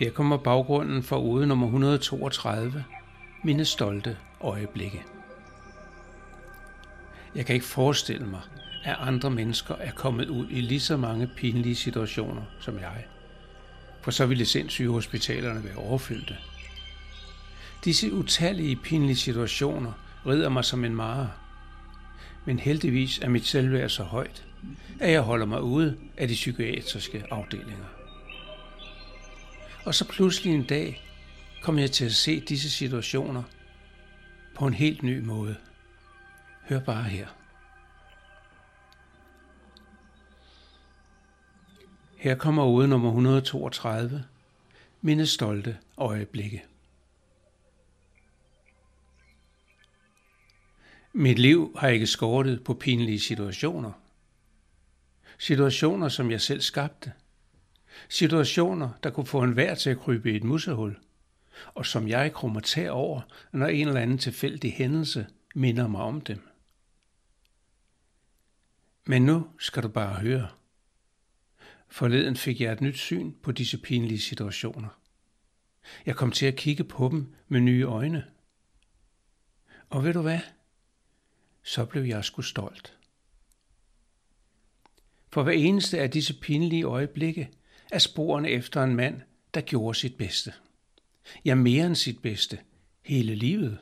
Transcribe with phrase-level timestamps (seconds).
[0.00, 2.84] Her kommer baggrunden for ude nummer 132,
[3.44, 5.02] mine stolte øjeblikke.
[7.34, 8.40] Jeg kan ikke forestille mig,
[8.84, 13.04] at andre mennesker er kommet ud i lige så mange pinlige situationer som jeg.
[14.00, 16.36] For så ville sindssyge hospitalerne være overfyldte.
[17.84, 19.92] Disse utallige pinlige situationer
[20.26, 21.30] rider mig som en mare.
[22.44, 24.46] Men heldigvis er mit selvværd så højt,
[25.00, 27.86] at jeg holder mig ude af de psykiatriske afdelinger.
[29.84, 31.02] Og så pludselig en dag
[31.62, 33.42] kom jeg til at se disse situationer
[34.54, 35.56] på en helt ny måde.
[36.68, 37.26] Hør bare her.
[42.16, 44.24] Her kommer ude nummer 132,
[45.02, 46.64] mine stolte øjeblikke.
[51.12, 53.92] Mit liv har ikke skortet på pinlige situationer.
[55.38, 57.12] Situationer, som jeg selv skabte.
[58.08, 60.98] Situationer, der kunne få en vær til at krybe i et mussehul,
[61.74, 63.20] og som jeg krummer tær over,
[63.52, 66.48] når en eller anden tilfældig hændelse minder mig om dem.
[69.06, 70.48] Men nu skal du bare høre.
[71.88, 74.88] Forleden fik jeg et nyt syn på disse pinlige situationer.
[76.06, 78.24] Jeg kom til at kigge på dem med nye øjne.
[79.88, 80.40] Og ved du hvad?
[81.62, 82.96] Så blev jeg sgu stolt.
[85.32, 87.50] For hver eneste af disse pinlige øjeblikke
[87.90, 89.20] er sporene efter en mand,
[89.54, 90.52] der gjorde sit bedste.
[91.44, 92.58] Ja, mere end sit bedste.
[93.02, 93.78] Hele livet.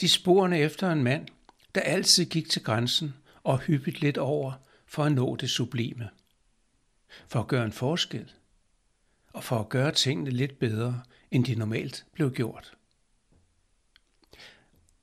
[0.00, 1.28] De sporene efter en mand,
[1.74, 4.52] der altid gik til grænsen og hyppigt lidt over
[4.86, 6.10] for at nå det sublime.
[7.28, 8.32] For at gøre en forskel.
[9.32, 12.72] Og for at gøre tingene lidt bedre, end de normalt blev gjort.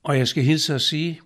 [0.03, 1.22] Og jeg skal hilse at sige,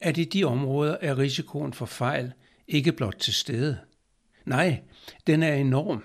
[0.00, 2.32] at i de områder er risikoen for fejl
[2.68, 3.78] ikke blot til stede.
[4.44, 4.82] Nej,
[5.26, 6.04] den er enorm,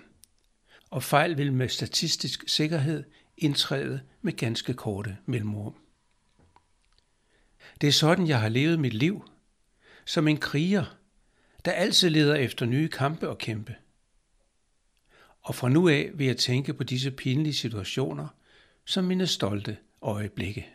[0.90, 3.04] og fejl vil med statistisk sikkerhed
[3.38, 5.76] indtræde med ganske korte mellemrum.
[7.82, 9.30] Det er sådan, jeg har levet mit liv,
[10.06, 10.98] som en kriger,
[11.66, 13.76] der altid leder efter nye kampe og kæmpe.
[15.42, 18.28] Og fra nu af vil jeg tænke på disse pinlige situationer
[18.86, 20.70] som mine stolte øjeblikke.